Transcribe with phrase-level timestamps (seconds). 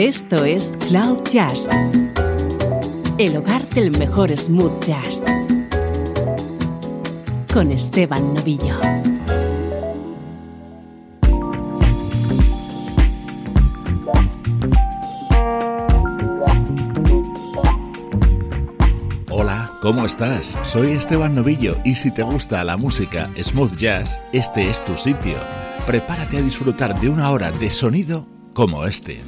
[0.00, 1.68] Esto es Cloud Jazz,
[3.18, 5.22] el hogar del mejor smooth jazz,
[7.52, 8.80] con Esteban Novillo.
[19.28, 20.58] Hola, ¿cómo estás?
[20.62, 25.36] Soy Esteban Novillo y si te gusta la música smooth jazz, este es tu sitio.
[25.86, 29.20] Prepárate a disfrutar de una hora de sonido como este.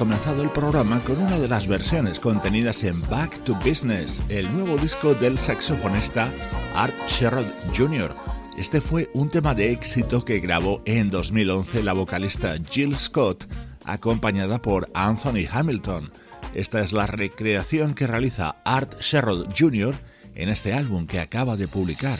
[0.00, 4.78] Comenzado el programa con una de las versiones contenidas en Back to Business, el nuevo
[4.78, 6.32] disco del saxofonista
[6.74, 7.44] Art Sherrod
[7.76, 8.16] Jr.
[8.56, 13.46] Este fue un tema de éxito que grabó en 2011 la vocalista Jill Scott,
[13.84, 16.10] acompañada por Anthony Hamilton.
[16.54, 19.94] Esta es la recreación que realiza Art Sherrod Jr.
[20.34, 22.18] en este álbum que acaba de publicar.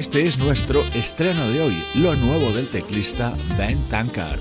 [0.00, 4.40] Este es nuestro estreno de hoy, lo nuevo del teclista Ben Tankard.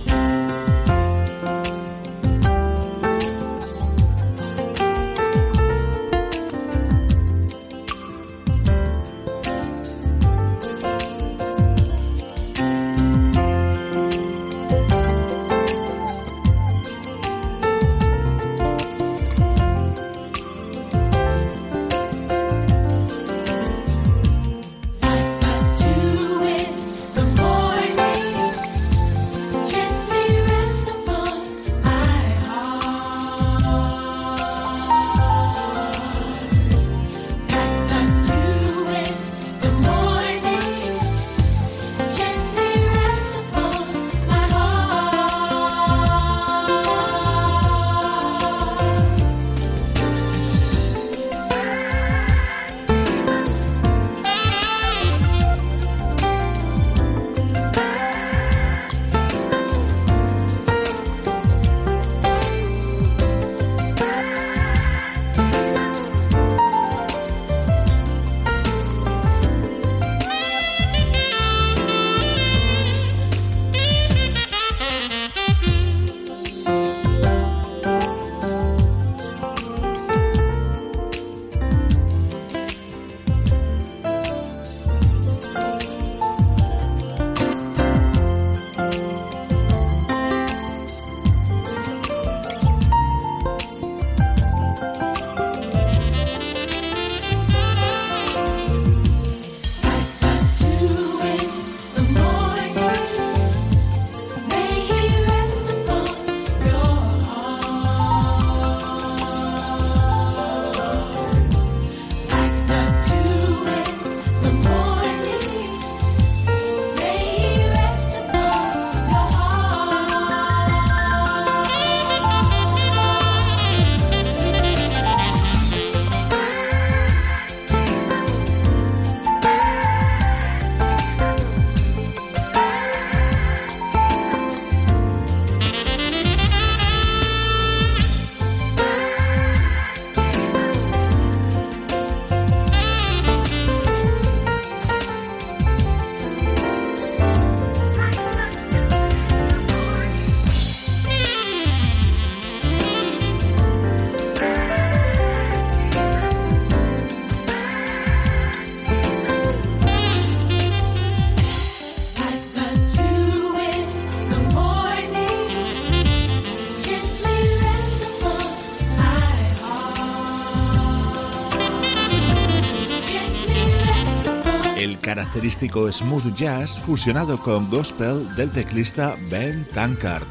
[175.51, 180.23] Smooth jazz fusionado con gospel del teclista Ben Tankard.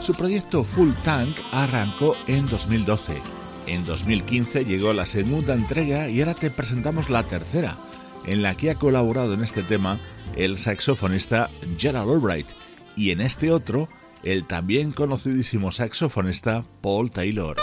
[0.00, 3.20] Su proyecto Full Tank arrancó en 2012.
[3.66, 7.76] En 2015 llegó la segunda entrega y ahora te presentamos la tercera,
[8.26, 9.98] en la que ha colaborado en este tema
[10.36, 12.48] el saxofonista Gerald Albright
[12.96, 13.88] y en este otro
[14.22, 17.56] el también conocidísimo saxofonista Paul Taylor.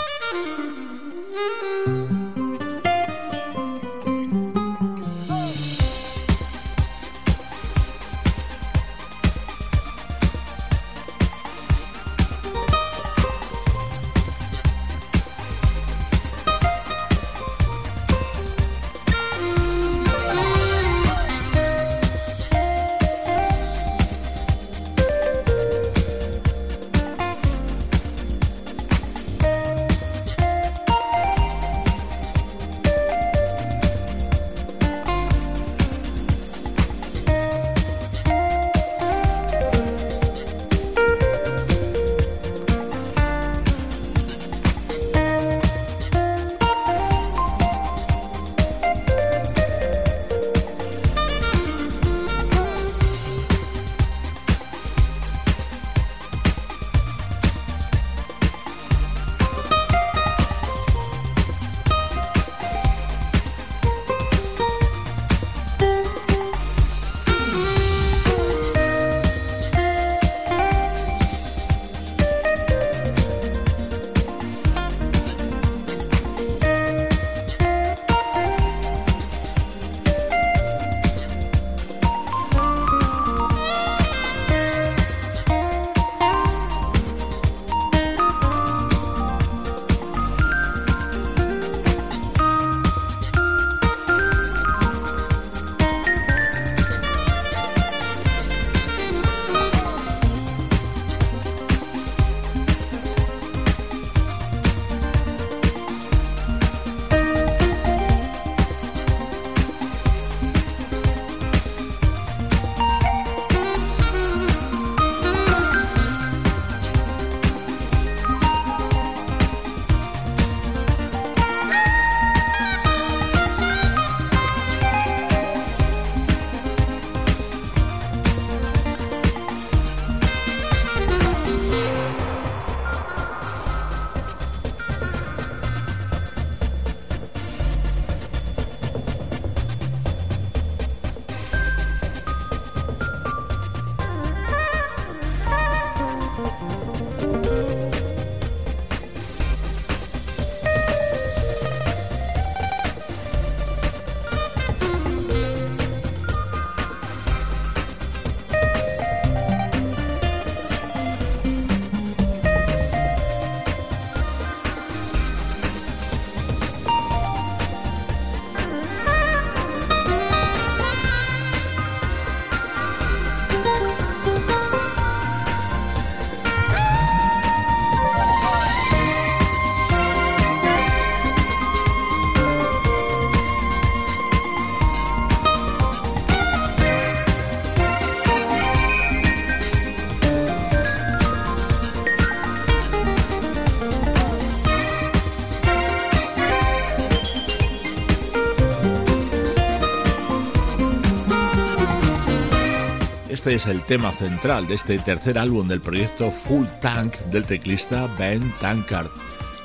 [203.44, 208.08] Este es el tema central de este tercer álbum del proyecto Full Tank del teclista
[208.18, 209.08] Ben Tankard.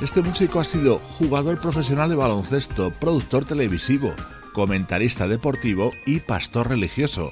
[0.01, 4.13] Este músico ha sido jugador profesional de baloncesto, productor televisivo,
[4.51, 7.31] comentarista deportivo y pastor religioso.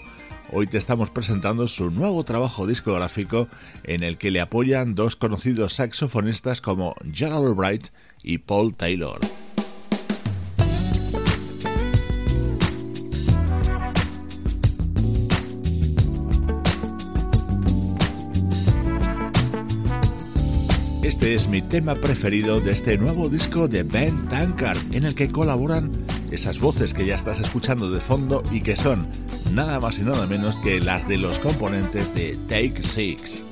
[0.53, 3.49] Hoy te estamos presentando su nuevo trabajo discográfico
[3.83, 7.87] en el que le apoyan dos conocidos saxofonistas como Gerald Albright
[8.23, 9.19] y Paul Taylor.
[21.27, 25.29] Este es mi tema preferido de este nuevo disco de Ben Tankard, en el que
[25.29, 25.91] colaboran
[26.31, 29.09] esas voces que ya estás escuchando de fondo y que son
[29.51, 33.46] nada más y nada menos que las de los componentes de Take Six.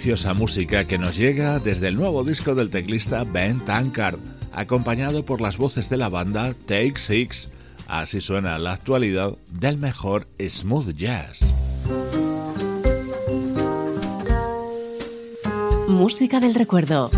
[0.00, 4.18] Deliciosa música que nos llega desde el nuevo disco del teclista Ben Tankard,
[4.50, 7.50] acompañado por las voces de la banda Take Six.
[7.86, 11.52] Así suena la actualidad del mejor smooth jazz.
[15.86, 17.10] Música del recuerdo.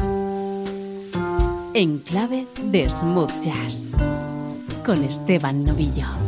[1.75, 3.93] En clave de smooth jazz.
[4.85, 6.22] Con Esteban Novillo.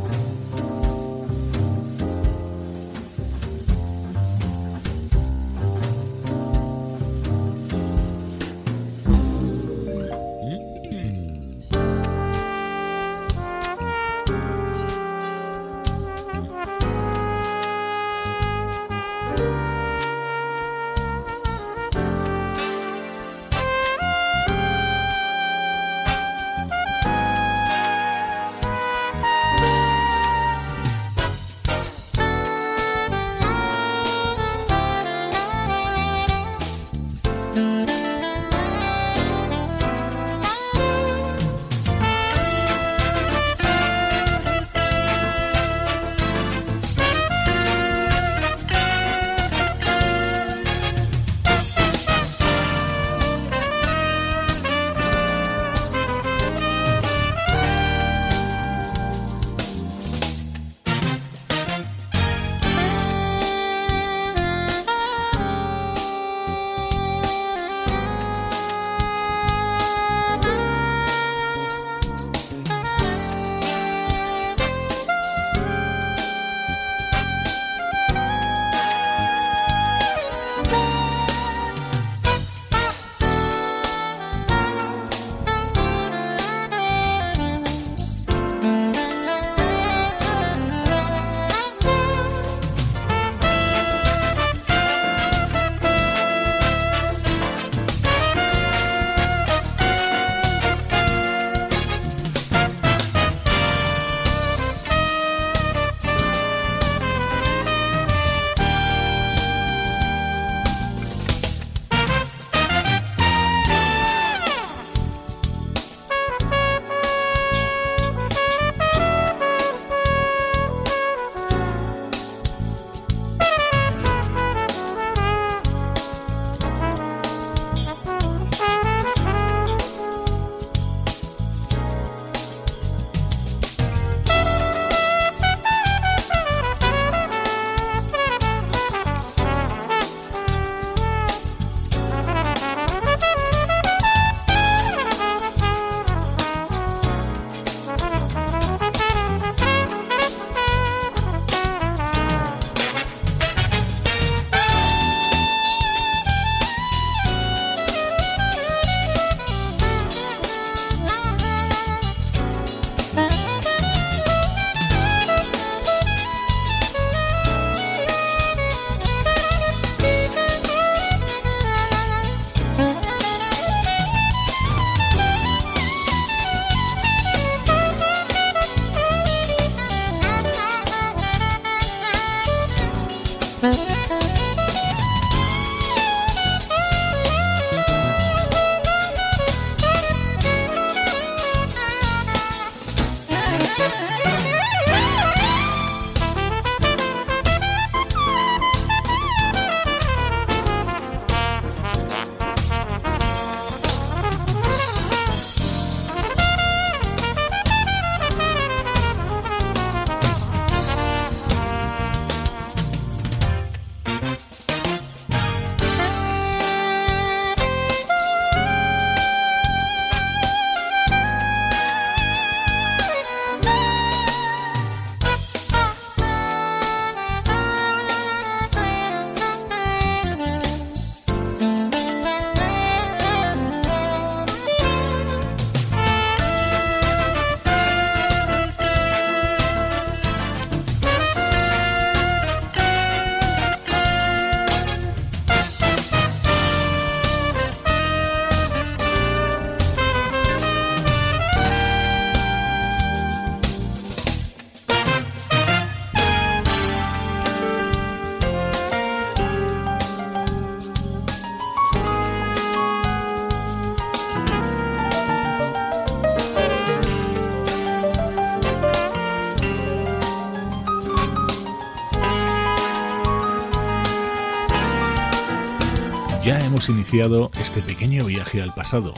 [276.84, 279.14] Hemos iniciado este pequeño viaje al pasado.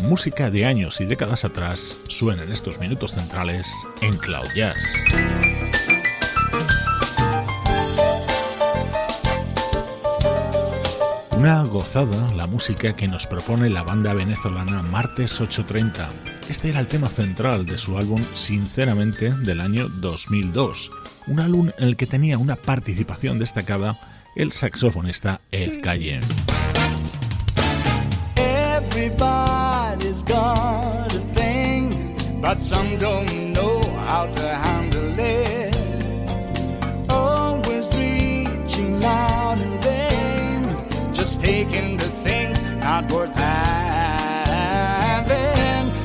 [0.00, 4.78] Música de años y décadas atrás suena en estos minutos centrales en Cloud Jazz.
[11.32, 16.10] Una gozada la música que nos propone la banda venezolana Martes 830.
[16.48, 20.90] Este era el tema central de su álbum Sinceramente del año 2002,
[21.26, 23.98] un álbum en el que tenía una participación destacada
[24.36, 26.20] el saxofonista Ed Calle.
[29.16, 35.76] Everybody's got a thing, but some don't know how to handle it.
[37.08, 40.76] Always reaching out in vain,
[41.12, 43.84] just taking the things not worth having.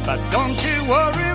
[0.06, 1.29] But don't you worry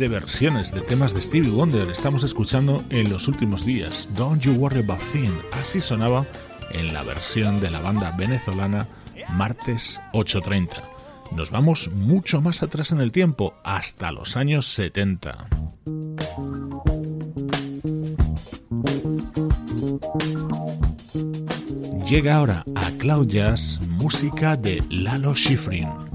[0.00, 4.08] de versiones de temas de Stevie Wonder estamos escuchando en los últimos días?
[4.16, 5.30] Don't You Worry About Thing.
[5.52, 6.24] Así sonaba
[6.70, 8.88] en la versión de la banda venezolana
[9.28, 10.82] Martes 830.
[11.36, 15.48] Nos vamos mucho más atrás en el tiempo, hasta los años 70.
[22.08, 26.09] Llega ahora a Cloud Jazz música de Lalo Schifrin.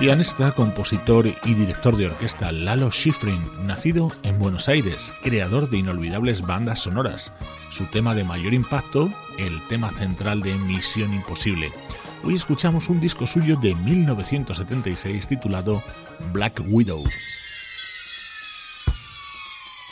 [0.00, 6.40] Pianista, compositor y director de orquesta Lalo Schifrin, nacido en Buenos Aires, creador de inolvidables
[6.40, 7.34] bandas sonoras.
[7.68, 11.70] Su tema de mayor impacto, el tema central de Misión Imposible.
[12.24, 15.82] Hoy escuchamos un disco suyo de 1976 titulado
[16.32, 17.04] Black Widow.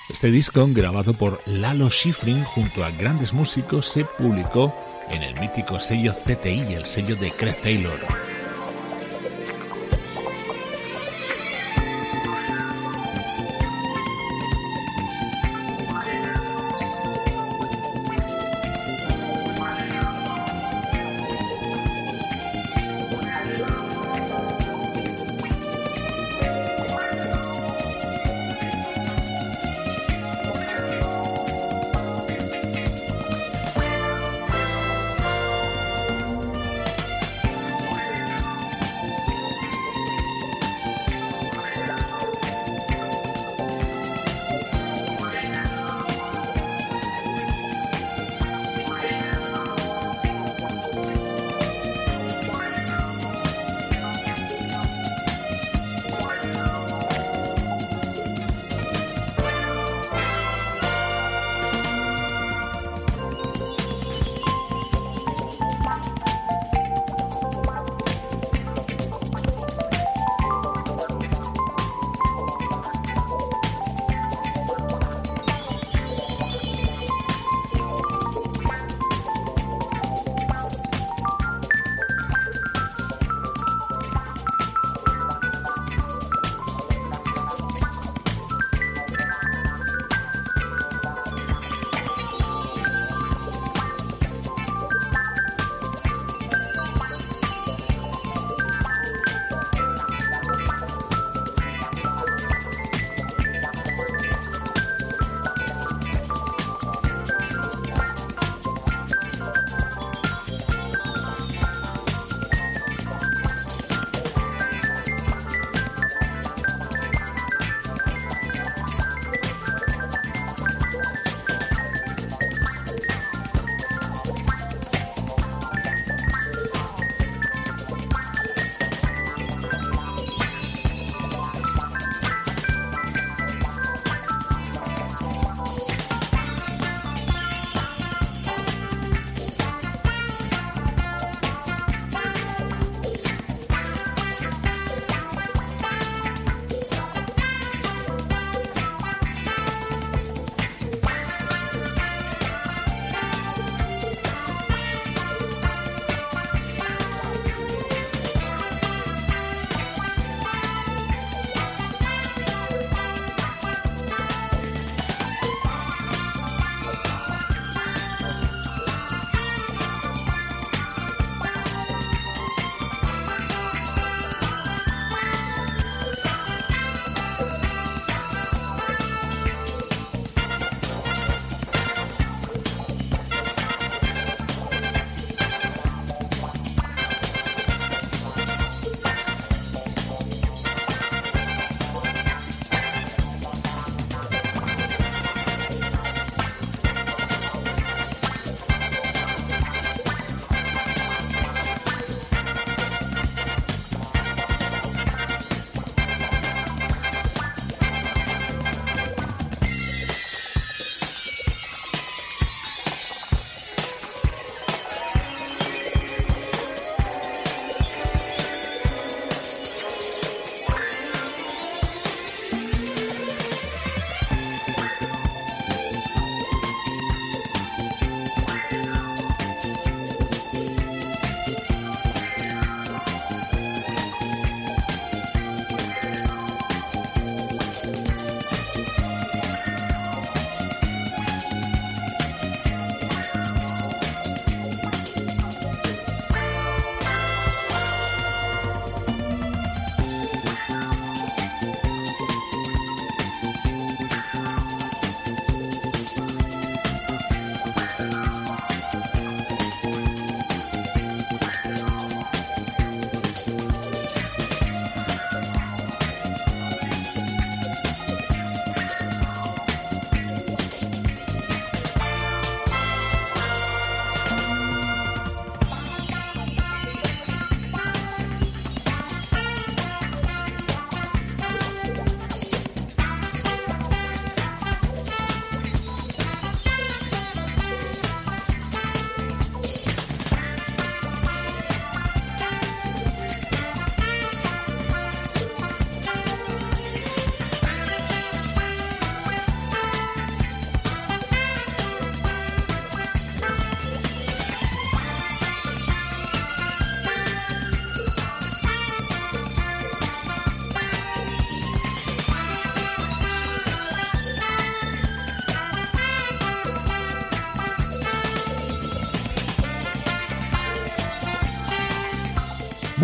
[0.08, 4.74] Este disco, grabado por Lalo Schifrin junto a grandes músicos, se publicó
[5.10, 8.27] en el mítico sello CTI, el sello de Craig Taylor.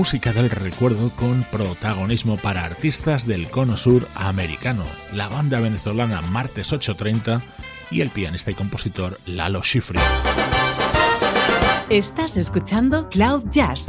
[0.05, 4.85] Música del recuerdo con protagonismo para artistas del cono sur americano,
[5.15, 7.41] la banda venezolana Martes 830
[7.91, 10.03] y el pianista y compositor Lalo Schifrin.
[11.89, 13.87] Estás escuchando Cloud Jazz,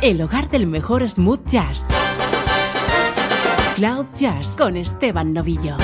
[0.00, 1.86] el hogar del mejor smooth jazz.
[3.74, 5.76] Cloud Jazz con Esteban Novillo.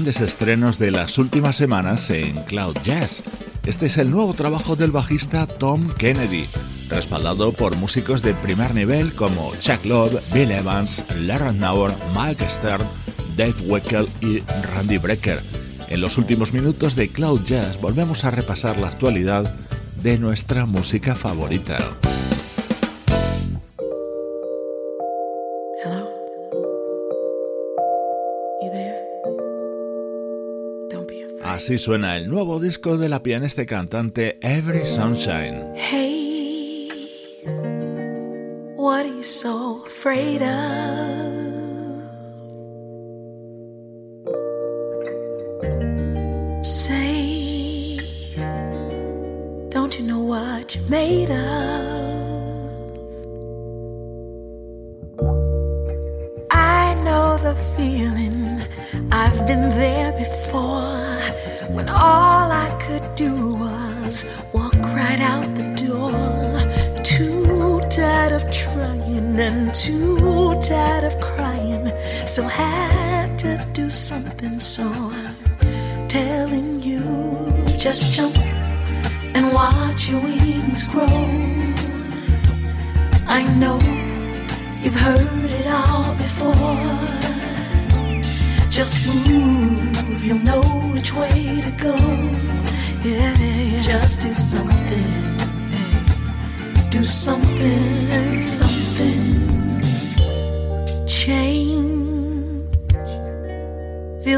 [0.00, 3.22] Grandes estrenos de las últimas semanas en Cloud Jazz.
[3.66, 6.46] Este es el nuevo trabajo del bajista Tom Kennedy,
[6.88, 12.86] respaldado por músicos de primer nivel como Chuck Love, Bill Evans, Larry Nauer, Mike Stern,
[13.36, 14.38] Dave Weckel y
[14.74, 15.42] Randy Brecker.
[15.90, 19.54] En los últimos minutos de Cloud Jazz volvemos a repasar la actualidad
[20.02, 21.99] de nuestra música favorita.
[31.60, 35.74] Así suena el nuevo disco de la pianista cantante Every Sunshine.
[35.76, 36.88] Hey,
[38.76, 41.09] what are you so afraid of?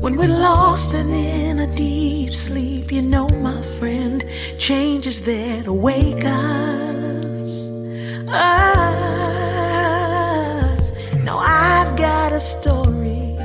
[0.03, 4.23] When we're lost and in a deep sleep, you know, my friend,
[4.59, 7.71] change is there to wake us
[8.29, 8.83] us.
[11.25, 13.39] Now I've got a story,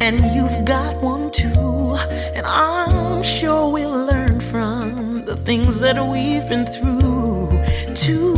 [0.00, 1.96] and you've got one too.
[2.34, 7.50] And I'm sure we'll learn from the things that we've been through.
[7.94, 8.35] Too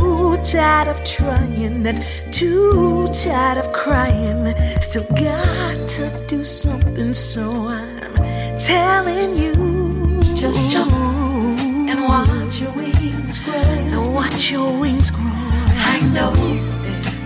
[0.51, 4.55] tired of trying and too tired of crying.
[4.81, 9.53] Still got to do something, so I'm telling you.
[10.35, 13.53] Just jump and watch your wings grow.
[13.53, 15.21] And watch your wings grow.
[15.91, 16.33] I know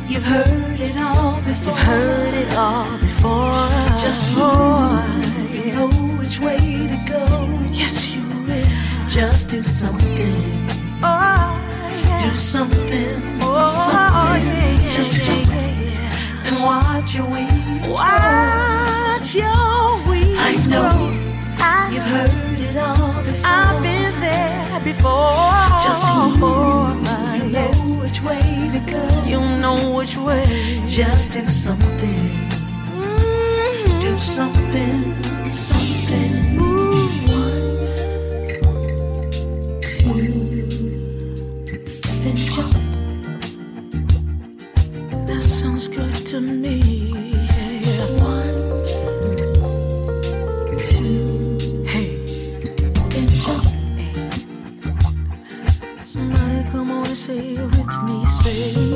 [0.05, 1.73] you've heard it all before.
[1.73, 3.53] You've heard it all before.
[4.03, 5.87] Just move, you know
[6.19, 7.23] which way to go.
[7.71, 9.07] Yes, you will.
[9.07, 10.67] Just do something.
[11.01, 11.62] Oh.
[12.23, 13.21] Do something.
[13.41, 14.45] Oh, something.
[14.47, 15.49] Yeah, yeah, Just jump
[16.45, 19.41] and watch your wings watch grow.
[19.43, 21.23] your wings I know grow.
[21.93, 23.45] You've heard it all before.
[23.45, 25.31] I've been there before.
[25.85, 26.03] Just
[26.39, 26.99] move.
[27.37, 27.71] You know
[28.01, 28.41] which way
[28.73, 29.03] to go.
[29.25, 30.81] You know which way.
[30.87, 32.29] Just do something.
[32.91, 33.99] Mm-hmm.
[33.99, 35.23] Do something.
[35.47, 35.82] Something.
[46.33, 46.79] to me.
[48.17, 48.57] One,
[50.79, 52.25] two, hey,
[53.43, 53.65] jump.
[56.03, 58.92] Somebody come on and say with me, say.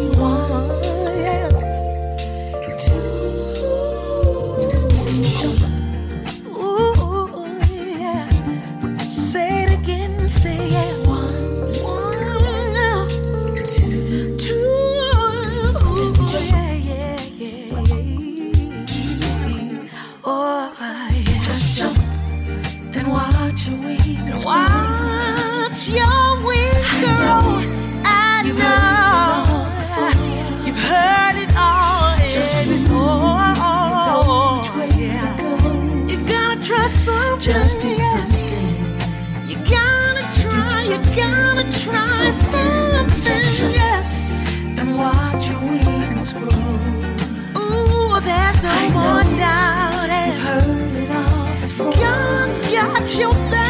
[37.48, 38.76] just do something.
[39.48, 44.44] You gotta try, you gotta try something, yes.
[44.78, 46.50] And watch your wings grow.
[47.58, 50.10] Ooh, there's no I more doubt.
[50.28, 51.94] You've heard it all before.
[51.94, 53.67] God's got your back.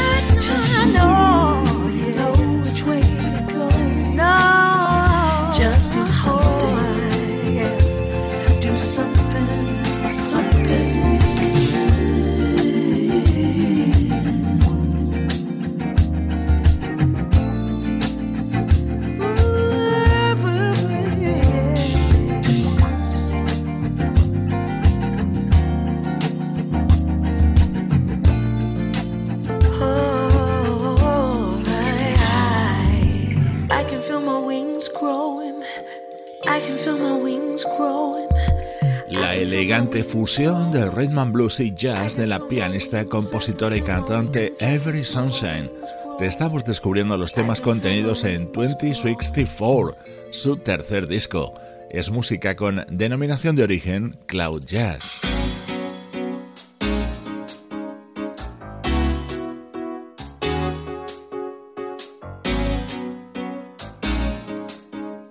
[39.78, 45.04] Elegante fusión del rhythm and blues y jazz de la pianista, compositora y cantante Every
[45.04, 45.70] Sunshine.
[46.18, 49.96] Te estamos descubriendo los temas contenidos en 2064,
[50.32, 51.54] su tercer disco.
[51.92, 55.22] Es música con denominación de origen Cloud Jazz.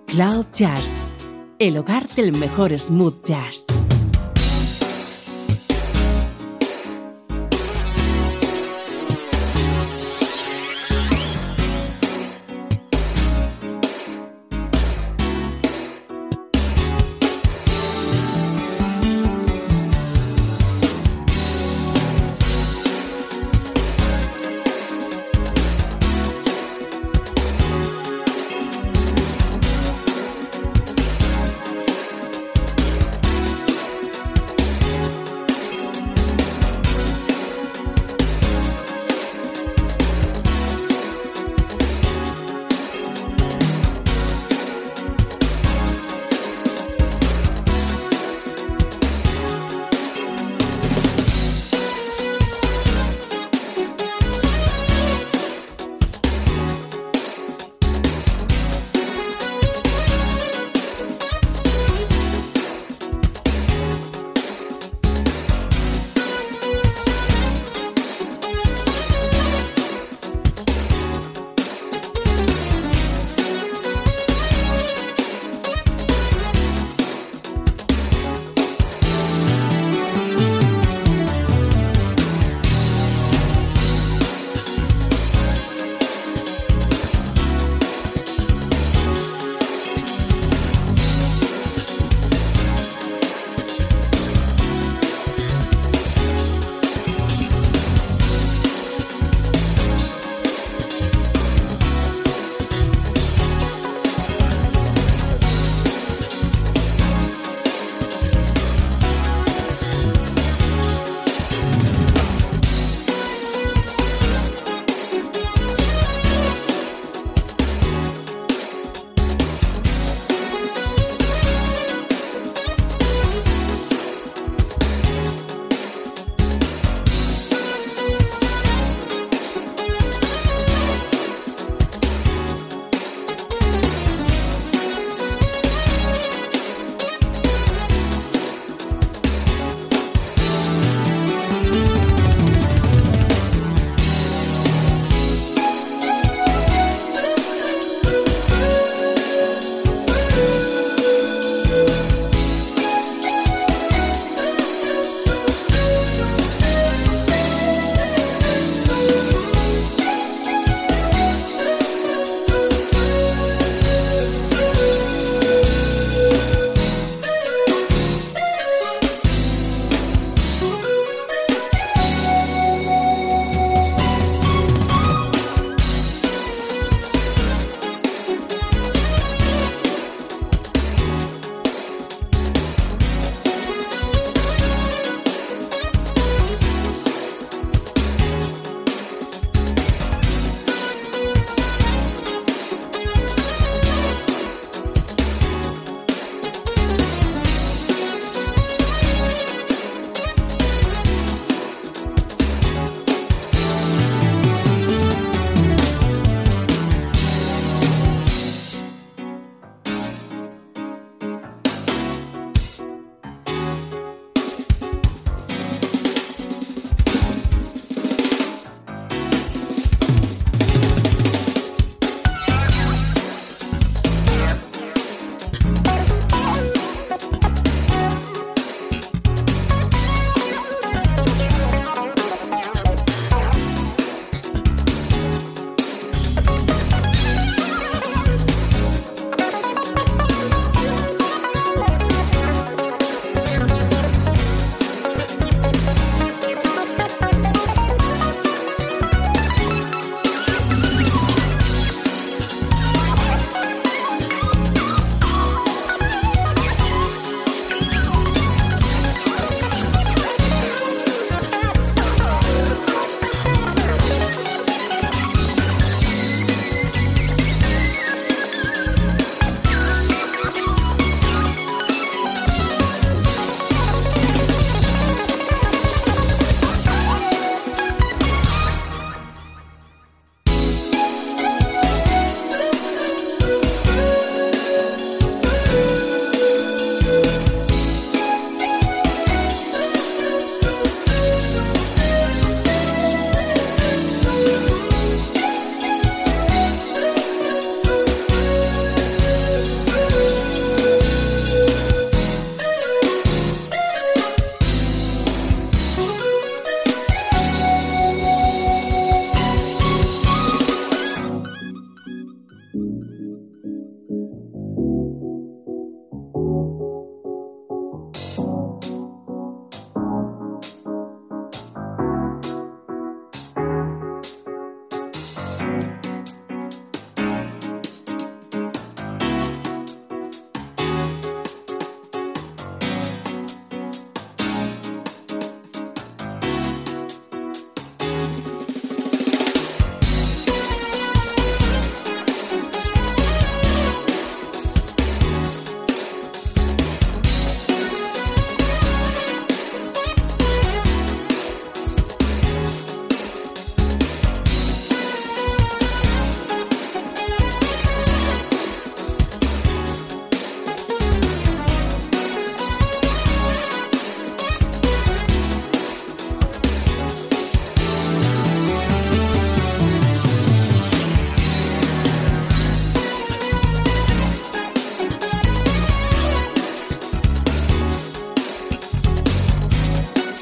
[0.05, 1.05] Cloud Jazz,
[1.59, 3.67] el hogar del mejor smooth jazz.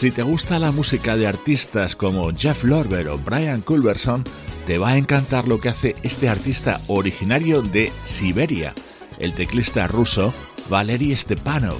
[0.05, 4.23] Si te gusta la música de artistas como Jeff Lorber o Brian Culberson,
[4.67, 8.75] te va a encantar lo que hace este artista originario de Siberia,
[9.17, 10.31] el teclista ruso
[10.69, 11.79] Valery Stepanov.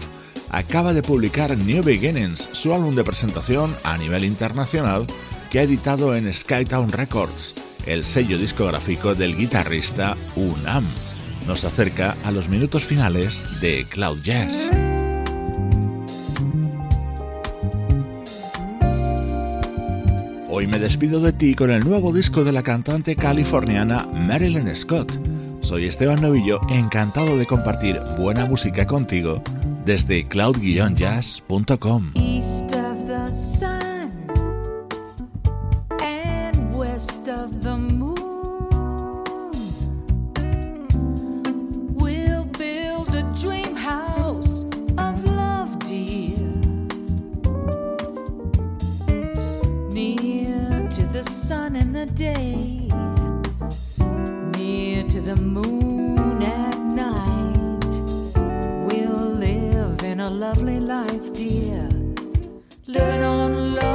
[0.49, 5.05] Acaba de publicar New Beginnings, su álbum de presentación a nivel internacional,
[5.51, 7.53] que ha editado en Skytown Records,
[7.86, 10.88] el sello discográfico del guitarrista Unam.
[11.45, 14.71] Nos acerca a los minutos finales de Cloud Jazz.
[20.57, 25.11] Hoy me despido de ti con el nuevo disco de la cantante californiana Marilyn Scott.
[25.59, 29.43] Soy Esteban Novillo, encantado de compartir buena música contigo
[29.83, 32.13] desde cloud-jazz.com.
[52.16, 52.88] day,
[54.57, 57.86] near to the moon at night.
[58.88, 61.89] We'll live in a lovely life, dear,
[62.88, 63.94] living on love